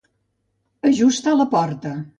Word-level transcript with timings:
Ajustar 0.93 1.37
la 1.43 1.49
porta. 1.57 1.97